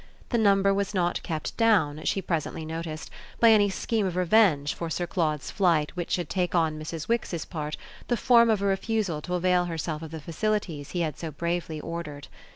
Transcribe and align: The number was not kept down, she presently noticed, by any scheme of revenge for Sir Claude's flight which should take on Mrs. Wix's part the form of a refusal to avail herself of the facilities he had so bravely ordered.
The 0.29 0.39
number 0.39 0.73
was 0.73 0.95
not 0.95 1.21
kept 1.21 1.55
down, 1.57 2.03
she 2.05 2.23
presently 2.23 2.65
noticed, 2.65 3.11
by 3.39 3.51
any 3.51 3.69
scheme 3.69 4.07
of 4.07 4.15
revenge 4.15 4.73
for 4.73 4.89
Sir 4.89 5.05
Claude's 5.05 5.51
flight 5.51 5.91
which 5.95 6.09
should 6.09 6.27
take 6.27 6.55
on 6.55 6.79
Mrs. 6.79 7.07
Wix's 7.07 7.45
part 7.45 7.77
the 8.07 8.17
form 8.17 8.49
of 8.49 8.63
a 8.63 8.65
refusal 8.65 9.21
to 9.21 9.35
avail 9.35 9.65
herself 9.65 10.01
of 10.01 10.09
the 10.09 10.19
facilities 10.19 10.89
he 10.89 11.01
had 11.01 11.19
so 11.19 11.29
bravely 11.29 11.79
ordered. 11.79 12.29